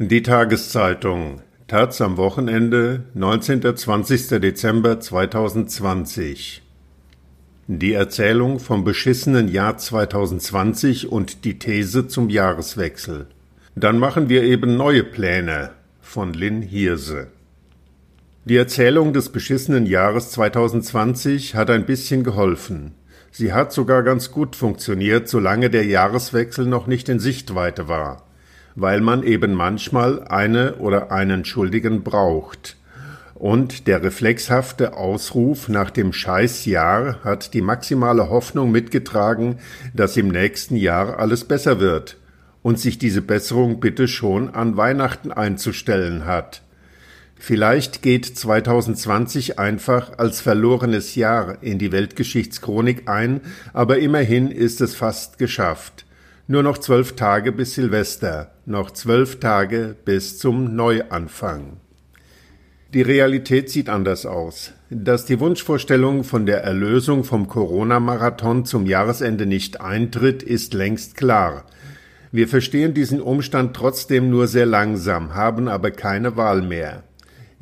Die 0.00 0.24
Tageszeitung 0.24 1.40
Taz 1.68 2.00
am 2.00 2.16
Wochenende 2.16 3.04
19. 3.14 3.76
20. 3.76 4.40
Dezember 4.40 4.98
2020 4.98 6.62
Die 7.68 7.92
Erzählung 7.92 8.58
vom 8.58 8.82
beschissenen 8.82 9.46
Jahr 9.46 9.78
2020 9.78 11.12
und 11.12 11.44
die 11.44 11.60
These 11.60 12.08
zum 12.08 12.28
Jahreswechsel. 12.28 13.28
Dann 13.76 14.00
machen 14.00 14.28
wir 14.28 14.42
eben 14.42 14.76
neue 14.76 15.04
Pläne 15.04 15.70
von 16.00 16.34
Lynn 16.34 16.62
Hirse. 16.62 17.28
Die 18.46 18.56
Erzählung 18.56 19.12
des 19.12 19.28
beschissenen 19.28 19.86
Jahres 19.86 20.32
2020 20.32 21.54
hat 21.54 21.70
ein 21.70 21.86
bisschen 21.86 22.24
geholfen. 22.24 22.96
Sie 23.30 23.52
hat 23.52 23.72
sogar 23.72 24.02
ganz 24.02 24.32
gut 24.32 24.56
funktioniert, 24.56 25.28
solange 25.28 25.70
der 25.70 25.86
Jahreswechsel 25.86 26.66
noch 26.66 26.88
nicht 26.88 27.08
in 27.08 27.20
Sichtweite 27.20 27.86
war 27.86 28.23
weil 28.76 29.00
man 29.00 29.22
eben 29.22 29.54
manchmal 29.54 30.24
eine 30.24 30.76
oder 30.76 31.12
einen 31.12 31.44
Schuldigen 31.44 32.02
braucht. 32.02 32.76
Und 33.34 33.88
der 33.88 34.02
reflexhafte 34.02 34.96
Ausruf 34.96 35.68
nach 35.68 35.90
dem 35.90 36.12
Scheißjahr 36.12 37.18
hat 37.24 37.52
die 37.52 37.62
maximale 37.62 38.30
Hoffnung 38.30 38.70
mitgetragen, 38.70 39.58
dass 39.92 40.16
im 40.16 40.28
nächsten 40.28 40.76
Jahr 40.76 41.18
alles 41.18 41.44
besser 41.44 41.80
wird 41.80 42.16
und 42.62 42.78
sich 42.78 42.98
diese 42.98 43.20
Besserung 43.20 43.80
bitte 43.80 44.08
schon 44.08 44.54
an 44.54 44.76
Weihnachten 44.76 45.32
einzustellen 45.32 46.24
hat. 46.24 46.62
Vielleicht 47.36 48.00
geht 48.00 48.24
2020 48.24 49.58
einfach 49.58 50.18
als 50.18 50.40
verlorenes 50.40 51.14
Jahr 51.14 51.58
in 51.62 51.78
die 51.78 51.92
Weltgeschichtschronik 51.92 53.06
ein, 53.06 53.42
aber 53.74 53.98
immerhin 53.98 54.50
ist 54.50 54.80
es 54.80 54.94
fast 54.94 55.36
geschafft. 55.36 56.03
Nur 56.46 56.62
noch 56.62 56.76
zwölf 56.76 57.16
Tage 57.16 57.52
bis 57.52 57.72
Silvester, 57.74 58.52
noch 58.66 58.90
zwölf 58.90 59.40
Tage 59.40 59.96
bis 60.04 60.38
zum 60.38 60.76
Neuanfang. 60.76 61.78
Die 62.92 63.00
Realität 63.00 63.70
sieht 63.70 63.88
anders 63.88 64.26
aus. 64.26 64.72
Dass 64.90 65.24
die 65.24 65.40
Wunschvorstellung 65.40 66.22
von 66.22 66.44
der 66.44 66.62
Erlösung 66.62 67.24
vom 67.24 67.48
Corona-Marathon 67.48 68.66
zum 68.66 68.84
Jahresende 68.84 69.46
nicht 69.46 69.80
eintritt, 69.80 70.42
ist 70.42 70.74
längst 70.74 71.16
klar. 71.16 71.64
Wir 72.30 72.46
verstehen 72.46 72.92
diesen 72.92 73.22
Umstand 73.22 73.74
trotzdem 73.74 74.28
nur 74.28 74.46
sehr 74.46 74.66
langsam, 74.66 75.34
haben 75.34 75.66
aber 75.66 75.92
keine 75.92 76.36
Wahl 76.36 76.60
mehr. 76.60 77.04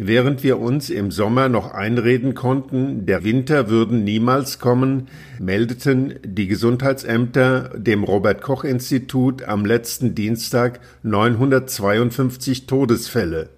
Während 0.05 0.42
wir 0.42 0.58
uns 0.58 0.91
im 0.91 1.12
Sommer 1.12 1.48
noch 1.48 1.72
einreden 1.72 2.34
konnten, 2.34 3.06
der 3.06 3.22
Winter 3.22 3.70
würden 3.70 4.03
niemals 4.03 4.58
kommen, 4.58 5.06
meldeten 5.39 6.14
die 6.25 6.48
Gesundheitsämter 6.48 7.70
dem 7.77 8.03
Robert 8.03 8.42
Koch 8.42 8.64
Institut 8.64 9.45
am 9.45 9.64
letzten 9.64 10.17
Dienstag 10.17 10.80
952 11.05 12.67
Todesfälle. 12.67 13.50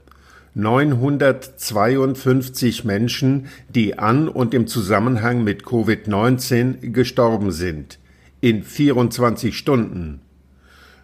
952 0.53 2.85
Menschen, 2.85 3.47
die 3.75 3.99
an 3.99 4.29
und 4.29 4.53
im 4.53 4.67
Zusammenhang 4.67 5.45
mit 5.45 5.63
Covid-19 5.63 6.91
gestorben 6.91 7.53
sind. 7.53 7.99
In 8.43 8.63
24 8.63 9.57
Stunden. 9.57 10.21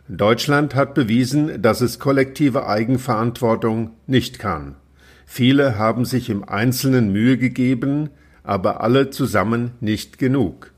Deutschland 0.06 0.74
hat 0.74 0.92
bewiesen, 0.92 1.62
dass 1.62 1.80
es 1.80 1.98
kollektive 1.98 2.66
Eigenverantwortung 2.66 3.92
nicht 4.06 4.38
kann. 4.38 4.74
Viele 5.32 5.78
haben 5.78 6.04
sich 6.04 6.28
im 6.28 6.42
Einzelnen 6.42 7.12
Mühe 7.12 7.38
gegeben, 7.38 8.10
aber 8.42 8.80
alle 8.80 9.10
zusammen 9.10 9.70
nicht 9.78 10.18
genug. 10.18 10.72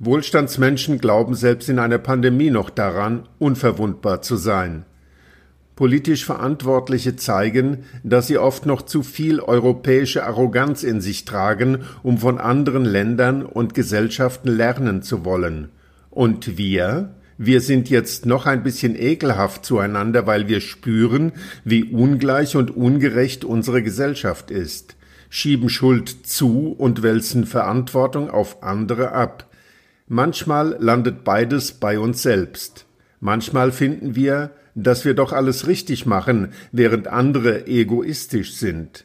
Wohlstandsmenschen 0.00 0.98
glauben 0.98 1.34
selbst 1.34 1.70
in 1.70 1.78
einer 1.78 1.96
Pandemie 1.96 2.50
noch 2.50 2.68
daran, 2.68 3.26
unverwundbar 3.38 4.20
zu 4.20 4.36
sein. 4.36 4.84
Politisch 5.76 6.26
Verantwortliche 6.26 7.16
zeigen, 7.16 7.84
dass 8.04 8.26
sie 8.26 8.36
oft 8.36 8.66
noch 8.66 8.82
zu 8.82 9.02
viel 9.02 9.40
europäische 9.40 10.24
Arroganz 10.26 10.82
in 10.82 11.00
sich 11.00 11.24
tragen, 11.24 11.78
um 12.02 12.18
von 12.18 12.36
anderen 12.36 12.84
Ländern 12.84 13.46
und 13.46 13.72
Gesellschaften 13.72 14.48
lernen 14.48 15.00
zu 15.00 15.24
wollen. 15.24 15.70
Und 16.10 16.58
wir? 16.58 17.14
Wir 17.38 17.60
sind 17.60 17.90
jetzt 17.90 18.24
noch 18.24 18.46
ein 18.46 18.62
bisschen 18.62 18.96
ekelhaft 18.98 19.64
zueinander, 19.64 20.26
weil 20.26 20.48
wir 20.48 20.60
spüren, 20.60 21.32
wie 21.64 21.84
ungleich 21.84 22.56
und 22.56 22.74
ungerecht 22.74 23.44
unsere 23.44 23.82
Gesellschaft 23.82 24.50
ist, 24.50 24.96
schieben 25.28 25.68
Schuld 25.68 26.26
zu 26.26 26.72
und 26.72 27.02
wälzen 27.02 27.44
Verantwortung 27.44 28.30
auf 28.30 28.62
andere 28.62 29.12
ab. 29.12 29.50
Manchmal 30.08 30.76
landet 30.80 31.24
beides 31.24 31.72
bei 31.72 31.98
uns 31.98 32.22
selbst. 32.22 32.86
Manchmal 33.20 33.70
finden 33.70 34.14
wir, 34.14 34.52
dass 34.74 35.04
wir 35.04 35.14
doch 35.14 35.32
alles 35.32 35.66
richtig 35.66 36.06
machen, 36.06 36.52
während 36.72 37.08
andere 37.08 37.66
egoistisch 37.66 38.54
sind. 38.54 39.04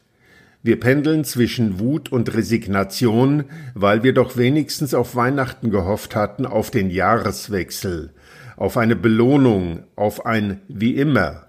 Wir 0.63 0.79
pendeln 0.79 1.23
zwischen 1.23 1.79
Wut 1.79 2.11
und 2.11 2.35
Resignation, 2.35 3.45
weil 3.73 4.03
wir 4.03 4.13
doch 4.13 4.37
wenigstens 4.37 4.93
auf 4.93 5.15
Weihnachten 5.15 5.71
gehofft 5.71 6.15
hatten, 6.15 6.45
auf 6.45 6.69
den 6.69 6.91
Jahreswechsel, 6.91 8.11
auf 8.57 8.77
eine 8.77 8.95
Belohnung, 8.95 9.85
auf 9.95 10.27
ein 10.27 10.61
wie 10.67 10.95
immer. 10.95 11.47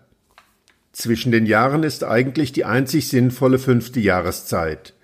Zwischen 0.93 1.31
den 1.31 1.45
Jahren 1.45 1.83
ist 1.83 2.05
eigentlich 2.05 2.53
die 2.53 2.65
einzig 2.65 3.09
sinnvolle 3.09 3.59
fünfte 3.59 4.01
Jahreszeit. 4.01 4.95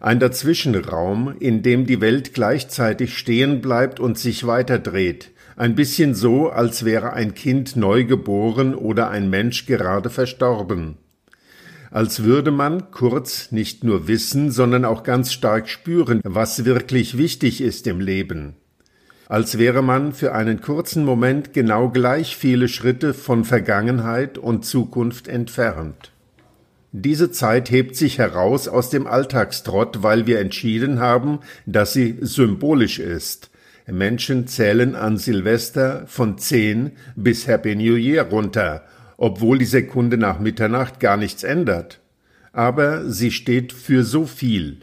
Ein 0.00 0.18
Dazwischenraum, 0.18 1.36
in 1.38 1.62
dem 1.62 1.86
die 1.86 2.00
Welt 2.00 2.34
gleichzeitig 2.34 3.16
stehen 3.16 3.60
bleibt 3.60 4.00
und 4.00 4.18
sich 4.18 4.44
weiterdreht, 4.44 5.30
ein 5.54 5.76
bisschen 5.76 6.16
so, 6.16 6.50
als 6.50 6.84
wäre 6.84 7.12
ein 7.12 7.34
Kind 7.34 7.76
neu 7.76 8.04
geboren 8.04 8.74
oder 8.74 9.10
ein 9.10 9.30
Mensch 9.30 9.66
gerade 9.66 10.10
verstorben 10.10 10.96
als 11.92 12.24
würde 12.24 12.50
man 12.50 12.90
kurz 12.90 13.52
nicht 13.52 13.84
nur 13.84 14.08
wissen, 14.08 14.50
sondern 14.50 14.84
auch 14.84 15.02
ganz 15.02 15.32
stark 15.32 15.68
spüren, 15.68 16.20
was 16.24 16.64
wirklich 16.64 17.18
wichtig 17.18 17.60
ist 17.60 17.86
im 17.86 18.00
Leben. 18.00 18.54
Als 19.28 19.58
wäre 19.58 19.82
man 19.82 20.12
für 20.12 20.32
einen 20.34 20.60
kurzen 20.60 21.04
Moment 21.04 21.52
genau 21.52 21.90
gleich 21.90 22.36
viele 22.36 22.68
Schritte 22.68 23.14
von 23.14 23.44
Vergangenheit 23.44 24.38
und 24.38 24.64
Zukunft 24.64 25.28
entfernt. 25.28 26.12
Diese 26.92 27.30
Zeit 27.30 27.70
hebt 27.70 27.96
sich 27.96 28.18
heraus 28.18 28.68
aus 28.68 28.90
dem 28.90 29.06
Alltagstrott, 29.06 30.02
weil 30.02 30.26
wir 30.26 30.40
entschieden 30.40 31.00
haben, 31.00 31.40
dass 31.64 31.92
sie 31.92 32.18
symbolisch 32.20 32.98
ist. 32.98 33.50
Menschen 33.86 34.46
zählen 34.46 34.94
an 34.94 35.16
Silvester 35.16 36.04
von 36.06 36.38
zehn 36.38 36.92
bis 37.16 37.46
Happy 37.46 37.74
New 37.74 37.96
Year 37.96 38.24
runter 38.24 38.82
obwohl 39.22 39.58
die 39.58 39.66
Sekunde 39.66 40.18
nach 40.18 40.40
Mitternacht 40.40 40.98
gar 40.98 41.16
nichts 41.16 41.44
ändert. 41.44 42.00
Aber 42.52 43.08
sie 43.08 43.30
steht 43.30 43.72
für 43.72 44.02
so 44.02 44.26
viel. 44.26 44.80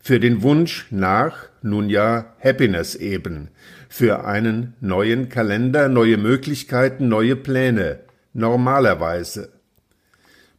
Für 0.00 0.20
den 0.20 0.42
Wunsch 0.42 0.86
nach, 0.90 1.48
nun 1.62 1.90
ja, 1.90 2.36
Happiness 2.38 2.94
eben. 2.94 3.48
Für 3.88 4.24
einen 4.24 4.74
neuen 4.80 5.28
Kalender, 5.30 5.88
neue 5.88 6.16
Möglichkeiten, 6.16 7.08
neue 7.08 7.34
Pläne. 7.34 7.98
Normalerweise. 8.32 9.48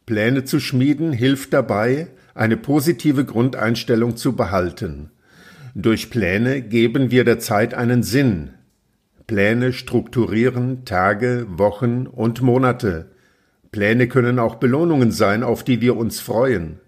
Pläne 0.04 0.44
zu 0.44 0.60
schmieden 0.60 1.14
hilft 1.14 1.54
dabei, 1.54 2.08
eine 2.34 2.58
positive 2.58 3.24
Grundeinstellung 3.24 4.18
zu 4.18 4.36
behalten. 4.36 5.12
Durch 5.74 6.10
Pläne 6.10 6.60
geben 6.60 7.10
wir 7.10 7.24
der 7.24 7.38
Zeit 7.38 7.72
einen 7.72 8.02
Sinn. 8.02 8.50
Pläne 9.26 9.72
strukturieren 9.72 10.84
Tage, 10.84 11.46
Wochen 11.48 12.06
und 12.06 12.42
Monate, 12.42 13.13
Pläne 13.74 14.06
können 14.06 14.38
auch 14.38 14.54
Belohnungen 14.54 15.10
sein, 15.10 15.42
auf 15.42 15.64
die 15.64 15.80
wir 15.80 15.96
uns 15.96 16.20
freuen. 16.20 16.78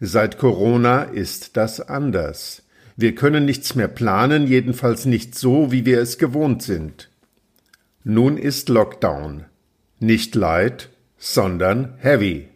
Seit 0.00 0.36
Corona 0.36 1.04
ist 1.04 1.56
das 1.56 1.80
anders. 1.80 2.62
Wir 2.94 3.14
können 3.14 3.46
nichts 3.46 3.74
mehr 3.74 3.88
planen, 3.88 4.46
jedenfalls 4.46 5.06
nicht 5.06 5.34
so, 5.34 5.72
wie 5.72 5.86
wir 5.86 5.98
es 5.98 6.18
gewohnt 6.18 6.62
sind. 6.62 7.08
Nun 8.04 8.36
ist 8.36 8.68
Lockdown. 8.68 9.46
Nicht 9.98 10.34
light, 10.34 10.90
sondern 11.16 11.94
heavy. 12.00 12.48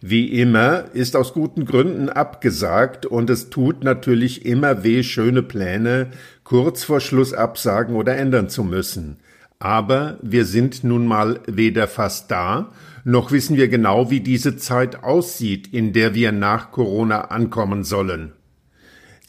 Wie 0.00 0.40
immer 0.40 0.86
ist 0.92 1.14
aus 1.14 1.32
guten 1.32 1.66
Gründen 1.66 2.08
abgesagt 2.08 3.06
und 3.06 3.30
es 3.30 3.50
tut 3.50 3.84
natürlich 3.84 4.44
immer 4.44 4.82
weh, 4.82 5.04
schöne 5.04 5.44
Pläne 5.44 6.08
kurz 6.42 6.82
vor 6.82 6.98
Schluss 6.98 7.34
absagen 7.34 7.94
oder 7.94 8.16
ändern 8.16 8.48
zu 8.48 8.64
müssen. 8.64 9.18
Aber 9.62 10.18
wir 10.22 10.46
sind 10.46 10.84
nun 10.84 11.06
mal 11.06 11.40
weder 11.46 11.86
fast 11.86 12.30
da, 12.30 12.72
noch 13.04 13.30
wissen 13.30 13.58
wir 13.58 13.68
genau, 13.68 14.10
wie 14.10 14.20
diese 14.20 14.56
Zeit 14.56 15.04
aussieht, 15.04 15.72
in 15.72 15.92
der 15.92 16.14
wir 16.14 16.32
nach 16.32 16.72
Corona 16.72 17.26
ankommen 17.26 17.84
sollen. 17.84 18.32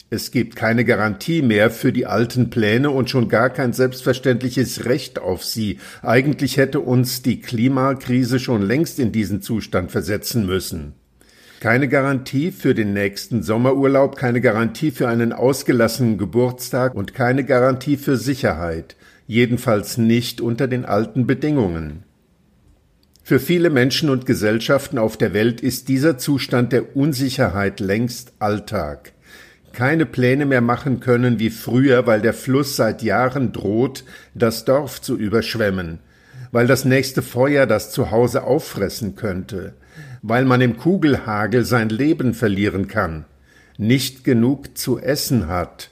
Es 0.08 0.30
gibt 0.30 0.56
keine 0.56 0.86
Garantie 0.86 1.42
mehr 1.42 1.70
für 1.70 1.92
die 1.92 2.06
alten 2.06 2.48
Pläne 2.48 2.90
und 2.90 3.10
schon 3.10 3.28
gar 3.28 3.50
kein 3.50 3.74
selbstverständliches 3.74 4.86
Recht 4.86 5.18
auf 5.18 5.44
sie. 5.44 5.78
Eigentlich 6.00 6.56
hätte 6.56 6.80
uns 6.80 7.20
die 7.20 7.40
Klimakrise 7.40 8.38
schon 8.38 8.62
längst 8.62 8.98
in 8.98 9.12
diesen 9.12 9.42
Zustand 9.42 9.90
versetzen 9.90 10.46
müssen. 10.46 10.94
Keine 11.60 11.88
Garantie 11.88 12.52
für 12.52 12.74
den 12.74 12.94
nächsten 12.94 13.42
Sommerurlaub, 13.42 14.16
keine 14.16 14.40
Garantie 14.40 14.92
für 14.92 15.08
einen 15.08 15.32
ausgelassenen 15.32 16.16
Geburtstag 16.16 16.94
und 16.94 17.12
keine 17.14 17.44
Garantie 17.44 17.98
für 17.98 18.16
Sicherheit 18.16 18.96
jedenfalls 19.32 19.96
nicht 19.96 20.40
unter 20.40 20.68
den 20.68 20.84
alten 20.84 21.26
Bedingungen. 21.26 22.04
Für 23.24 23.40
viele 23.40 23.70
Menschen 23.70 24.10
und 24.10 24.26
Gesellschaften 24.26 24.98
auf 24.98 25.16
der 25.16 25.32
Welt 25.32 25.60
ist 25.62 25.88
dieser 25.88 26.18
Zustand 26.18 26.72
der 26.72 26.96
Unsicherheit 26.96 27.80
längst 27.80 28.34
Alltag. 28.40 29.12
Keine 29.72 30.04
Pläne 30.04 30.44
mehr 30.44 30.60
machen 30.60 31.00
können 31.00 31.38
wie 31.38 31.48
früher, 31.48 32.06
weil 32.06 32.20
der 32.20 32.34
Fluss 32.34 32.76
seit 32.76 33.02
Jahren 33.02 33.52
droht, 33.52 34.04
das 34.34 34.66
Dorf 34.66 35.00
zu 35.00 35.16
überschwemmen, 35.16 36.00
weil 36.50 36.66
das 36.66 36.84
nächste 36.84 37.22
Feuer 37.22 37.64
das 37.64 37.90
Zuhause 37.90 38.44
auffressen 38.44 39.14
könnte, 39.14 39.72
weil 40.20 40.44
man 40.44 40.60
im 40.60 40.76
Kugelhagel 40.76 41.64
sein 41.64 41.88
Leben 41.88 42.34
verlieren 42.34 42.86
kann, 42.86 43.24
nicht 43.78 44.24
genug 44.24 44.76
zu 44.76 44.98
essen 44.98 45.46
hat, 45.46 45.91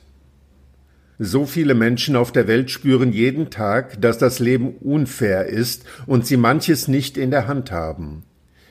so 1.23 1.45
viele 1.45 1.75
Menschen 1.75 2.17
auf 2.17 2.33
der 2.33 2.49
Welt 2.49 2.71
spüren 2.71 3.13
jeden 3.13 3.51
Tag, 3.51 4.01
dass 4.01 4.17
das 4.17 4.39
Leben 4.39 4.77
unfair 4.81 5.45
ist 5.45 5.85
und 6.07 6.27
sie 6.27 6.39
manches 6.39 6.89
nicht 6.89 7.19
in 7.19 7.31
der 7.31 7.47
Hand 7.47 7.71
haben. 7.71 8.23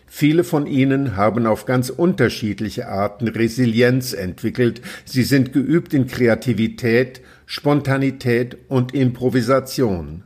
Viele 0.08 0.44
von 0.44 0.66
ihnen 0.66 1.16
haben 1.16 1.46
auf 1.46 1.68
ganz 1.68 1.92
unterschiedliche 1.92 2.88
Arten 2.88 3.28
Resilienz 3.28 4.14
entwickelt. 4.14 4.82
Sie 5.06 5.22
sind 5.22 5.54
geübt 5.54 5.94
in 5.94 6.08
Kreativität, 6.08 7.22
Spontanität 7.46 8.58
und 8.68 8.96
Improvisation. 8.96 10.24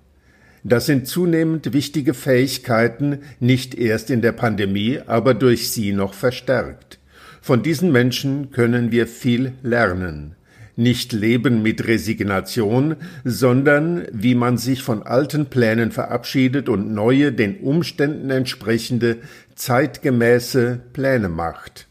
Das 0.64 0.86
sind 0.86 1.10
zunehmend 1.10 1.74
wichtige 1.74 2.14
Fähigkeiten, 2.14 3.20
nicht 3.42 3.76
erst 3.76 4.10
in 4.10 4.22
der 4.22 4.32
Pandemie, 4.32 5.02
aber 5.06 5.34
durch 5.34 5.72
sie 5.72 5.92
noch 5.92 6.14
verstärkt. 6.14 7.00
Von 7.42 7.64
diesen 7.64 7.92
Menschen 7.92 8.52
können 8.52 8.94
wir 8.94 9.08
viel 9.08 9.52
lernen 9.62 10.38
nicht 10.76 11.14
Leben 11.14 11.62
mit 11.62 11.88
Resignation, 11.88 12.96
sondern 13.24 14.06
wie 14.12 14.36
man 14.36 14.58
sich 14.58 14.82
von 14.82 15.04
alten 15.04 15.48
Plänen 15.48 15.92
verabschiedet 15.92 16.70
und 16.70 16.94
neue, 16.94 17.32
den 17.32 17.58
Umständen 17.58 18.30
entsprechende, 18.30 19.18
zeitgemäße 19.56 20.80
Pläne 20.94 21.30
macht. 21.30 21.88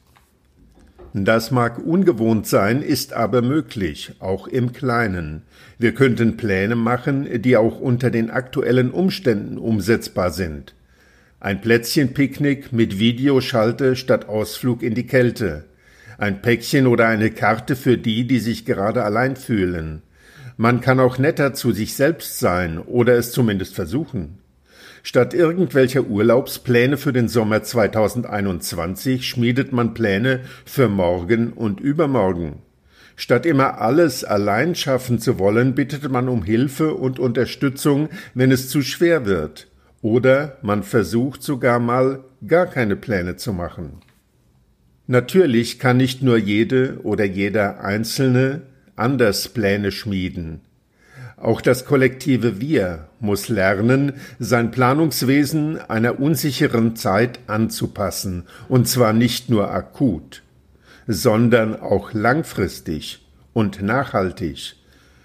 Das 1.14 1.50
mag 1.50 1.78
ungewohnt 1.78 2.46
sein, 2.46 2.80
ist 2.80 3.12
aber 3.12 3.42
möglich, 3.42 4.12
auch 4.18 4.48
im 4.48 4.72
Kleinen. 4.72 5.42
Wir 5.78 5.92
könnten 5.92 6.38
Pläne 6.38 6.74
machen, 6.74 7.42
die 7.42 7.56
auch 7.56 7.80
unter 7.80 8.10
den 8.10 8.30
aktuellen 8.30 8.90
Umständen 8.90 9.58
umsetzbar 9.58 10.30
sind. 10.30 10.74
Ein 11.38 11.60
Plätzchenpicknick 11.60 12.72
mit 12.72 12.98
Videoschalte 12.98 13.94
statt 13.94 14.28
Ausflug 14.28 14.82
in 14.82 14.94
die 14.94 15.06
Kälte 15.06 15.64
ein 16.18 16.42
Päckchen 16.42 16.86
oder 16.86 17.08
eine 17.08 17.30
Karte 17.30 17.76
für 17.76 17.98
die, 17.98 18.26
die 18.26 18.38
sich 18.38 18.64
gerade 18.64 19.04
allein 19.04 19.36
fühlen. 19.36 20.02
Man 20.56 20.80
kann 20.80 21.00
auch 21.00 21.18
netter 21.18 21.54
zu 21.54 21.72
sich 21.72 21.94
selbst 21.94 22.38
sein 22.38 22.78
oder 22.78 23.14
es 23.14 23.32
zumindest 23.32 23.74
versuchen. 23.74 24.38
Statt 25.02 25.34
irgendwelcher 25.34 26.04
Urlaubspläne 26.04 26.96
für 26.96 27.12
den 27.12 27.28
Sommer 27.28 27.62
2021 27.62 29.26
schmiedet 29.26 29.72
man 29.72 29.94
Pläne 29.94 30.40
für 30.64 30.88
morgen 30.88 31.52
und 31.52 31.80
übermorgen. 31.80 32.62
Statt 33.16 33.44
immer 33.44 33.80
alles 33.80 34.24
allein 34.24 34.74
schaffen 34.74 35.18
zu 35.18 35.38
wollen, 35.38 35.74
bittet 35.74 36.08
man 36.10 36.28
um 36.28 36.44
Hilfe 36.44 36.94
und 36.94 37.18
Unterstützung, 37.18 38.08
wenn 38.34 38.52
es 38.52 38.68
zu 38.68 38.82
schwer 38.82 39.26
wird. 39.26 39.68
Oder 40.02 40.58
man 40.62 40.82
versucht 40.82 41.42
sogar 41.42 41.78
mal 41.78 42.20
gar 42.46 42.66
keine 42.66 42.96
Pläne 42.96 43.36
zu 43.36 43.52
machen. 43.52 44.00
Natürlich 45.06 45.78
kann 45.78 45.96
nicht 45.96 46.22
nur 46.22 46.36
jede 46.36 47.00
oder 47.02 47.24
jeder 47.24 47.82
Einzelne 47.82 48.62
anders 48.96 49.48
Pläne 49.48 49.90
schmieden. 49.90 50.60
Auch 51.36 51.60
das 51.60 51.84
kollektive 51.86 52.60
Wir 52.60 53.08
muss 53.18 53.48
lernen, 53.48 54.12
sein 54.38 54.70
Planungswesen 54.70 55.76
einer 55.78 56.20
unsicheren 56.20 56.94
Zeit 56.94 57.40
anzupassen, 57.48 58.44
und 58.68 58.86
zwar 58.86 59.12
nicht 59.12 59.50
nur 59.50 59.72
akut, 59.72 60.42
sondern 61.08 61.74
auch 61.74 62.12
langfristig 62.12 63.26
und 63.52 63.82
nachhaltig. 63.82 64.76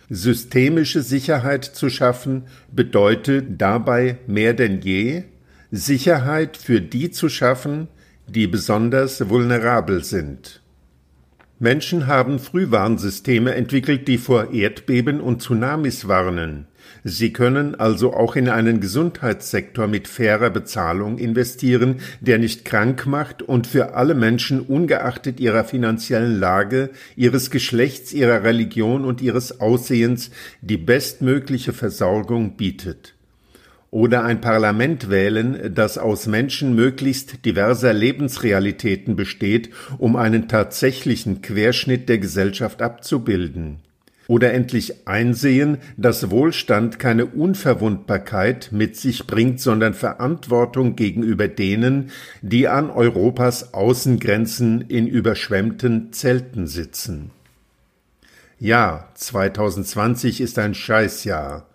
Systemische 0.10 1.04
Sicherheit 1.04 1.66
zu 1.66 1.90
schaffen 1.92 2.46
bedeutet 2.72 3.62
dabei 3.62 4.18
mehr 4.26 4.56
denn 4.56 4.82
je, 4.82 5.24
Sicherheit 5.70 6.58
für 6.58 6.82
die 6.82 7.12
zu 7.12 7.30
schaffen, 7.30 7.90
die 8.28 8.48
besonders 8.48 9.30
vulnerabel 9.30 10.04
sind. 10.04 10.62
Menschen 11.60 12.06
haben 12.06 12.38
Frühwarnsysteme 12.38 13.56
entwickelt, 13.56 14.08
die 14.08 14.20
vor 14.20 14.54
Erdbeben 14.54 15.20
und 15.20 15.42
Tsunamis 15.42 16.08
warnen. 16.08 16.68
Sie 17.04 17.34
können 17.34 17.74
also 17.74 18.14
auch 18.14 18.36
in 18.36 18.48
einen 18.48 18.80
Gesundheitssektor 18.80 19.88
mit 19.88 20.08
fairer 20.08 20.52
Bezahlung 20.52 21.18
investieren, 21.18 22.02
der 22.22 22.38
nicht 22.38 22.64
krank 22.64 23.08
macht 23.08 23.42
und 23.42 23.66
für 23.66 23.96
alle 23.96 24.14
Menschen 24.14 24.62
ungeachtet 24.62 25.40
ihrer 25.40 25.64
finanziellen 25.64 26.40
Lage, 26.40 26.92
ihres 27.16 27.50
Geschlechts, 27.50 28.14
ihrer 28.14 28.44
Religion 28.44 29.04
und 29.04 29.22
ihres 29.22 29.60
Aussehens 29.60 30.30
die 30.62 30.78
bestmögliche 30.78 31.74
Versorgung 31.74 32.56
bietet 32.56 33.17
oder 33.92 34.24
ein 34.24 34.42
Parlament 34.42 35.10
wählen, 35.10 35.74
das 35.74 35.98
aus 35.98 36.28
Menschen 36.28 36.76
möglichst 36.76 37.46
diverser 37.46 37.94
Lebensrealitäten 37.94 39.16
besteht, 39.16 39.70
um 39.98 40.16
einen 40.16 40.48
tatsächlichen 40.48 41.42
Querschnitt 41.42 42.10
der 42.10 42.18
Gesellschaft 42.18 42.82
abzubilden. 42.82 43.80
Oder 44.28 44.54
endlich 44.54 45.08
einsehen, 45.08 45.78
dass 45.96 46.30
Wohlstand 46.30 47.00
keine 47.00 47.28
Unverwundbarkeit 47.28 48.70
mit 48.74 48.98
sich 48.98 49.26
bringt, 49.26 49.62
sondern 49.62 49.94
Verantwortung 49.94 50.98
gegenüber 50.98 51.48
denen, 51.48 52.12
die 52.42 52.68
an 52.68 52.90
Europas 52.90 53.74
Außengrenzen 53.74 54.82
in 54.82 55.08
überschwemmten 55.08 56.12
Zelten 56.12 56.68
sitzen. 56.68 57.32
Ja, 58.60 59.08
2020 59.14 60.42
ist 60.42 60.60
ein 60.60 60.74
Scheißjahr. 60.74 61.68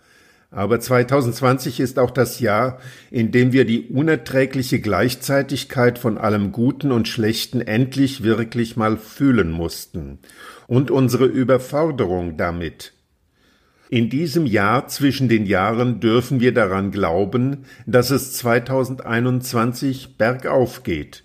Aber 0.55 0.79
2020 0.79 1.81
ist 1.81 1.99
auch 1.99 2.11
das 2.11 2.39
Jahr, 2.39 2.79
in 3.11 3.33
dem 3.33 3.53
wir 3.53 3.65
die 3.65 3.89
unerträgliche 3.89 4.81
Gleichzeitigkeit 4.81 5.99
von 5.99 6.19
allem 6.19 6.53
Guten 6.53 6.93
und 6.93 7.09
Schlechten 7.09 7.63
endlich 7.63 8.23
wirklich 8.23 8.77
mal 8.77 8.99
fühlen 8.99 9.51
mussten 9.51 10.19
und 10.67 10.91
unsere 10.91 11.25
Überforderung 11.25 12.37
damit. 12.37 12.93
In 13.89 14.11
diesem 14.11 14.45
Jahr 14.45 14.89
zwischen 14.89 15.31
den 15.31 15.47
Jahren 15.47 16.01
dürfen 16.01 16.41
wir 16.41 16.53
daran 16.53 16.91
glauben, 16.91 17.65
dass 17.87 18.11
es 18.11 18.35
2021 18.35 20.19
bergauf 20.19 20.83
geht. 20.83 21.25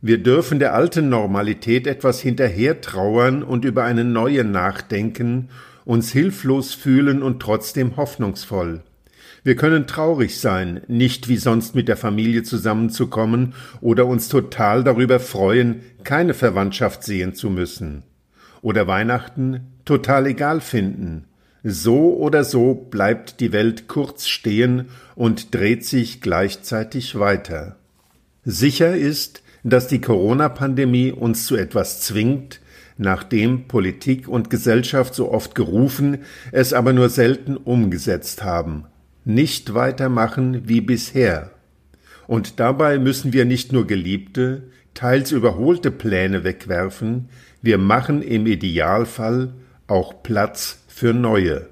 Wir 0.00 0.18
dürfen 0.18 0.58
der 0.58 0.74
alten 0.74 1.08
Normalität 1.08 1.86
etwas 1.86 2.20
hinterher 2.20 2.80
trauern 2.80 3.44
und 3.44 3.64
über 3.64 3.84
eine 3.84 4.04
neue 4.04 4.44
nachdenken 4.44 5.48
uns 5.84 6.10
hilflos 6.12 6.74
fühlen 6.74 7.22
und 7.22 7.40
trotzdem 7.40 7.96
hoffnungsvoll. 7.96 8.82
Wir 9.42 9.56
können 9.56 9.86
traurig 9.86 10.40
sein, 10.40 10.80
nicht 10.88 11.28
wie 11.28 11.36
sonst 11.36 11.74
mit 11.74 11.86
der 11.86 11.98
Familie 11.98 12.44
zusammenzukommen 12.44 13.52
oder 13.82 14.06
uns 14.06 14.28
total 14.28 14.82
darüber 14.82 15.20
freuen, 15.20 15.82
keine 16.02 16.32
Verwandtschaft 16.32 17.04
sehen 17.04 17.34
zu 17.34 17.50
müssen. 17.50 18.04
Oder 18.62 18.86
Weihnachten 18.86 19.60
total 19.84 20.28
egal 20.28 20.62
finden. 20.62 21.26
So 21.62 22.16
oder 22.16 22.44
so 22.44 22.74
bleibt 22.74 23.40
die 23.40 23.52
Welt 23.52 23.86
kurz 23.86 24.28
stehen 24.28 24.88
und 25.14 25.54
dreht 25.54 25.84
sich 25.84 26.22
gleichzeitig 26.22 27.18
weiter. 27.18 27.76
Sicher 28.44 28.96
ist, 28.96 29.42
dass 29.62 29.88
die 29.88 30.00
Corona-Pandemie 30.00 31.12
uns 31.12 31.46
zu 31.46 31.56
etwas 31.56 32.00
zwingt, 32.00 32.60
nachdem 32.96 33.66
Politik 33.66 34.28
und 34.28 34.50
Gesellschaft 34.50 35.14
so 35.14 35.30
oft 35.30 35.54
gerufen, 35.54 36.18
es 36.52 36.72
aber 36.72 36.92
nur 36.92 37.08
selten 37.08 37.56
umgesetzt 37.56 38.44
haben. 38.44 38.84
Nicht 39.24 39.74
weitermachen 39.74 40.68
wie 40.68 40.80
bisher. 40.80 41.50
Und 42.26 42.60
dabei 42.60 42.98
müssen 42.98 43.32
wir 43.32 43.44
nicht 43.44 43.72
nur 43.72 43.86
geliebte, 43.86 44.64
teils 44.94 45.32
überholte 45.32 45.90
Pläne 45.90 46.44
wegwerfen, 46.44 47.28
wir 47.62 47.78
machen 47.78 48.22
im 48.22 48.46
Idealfall 48.46 49.54
auch 49.86 50.22
Platz 50.22 50.84
für 50.88 51.12
neue. 51.12 51.68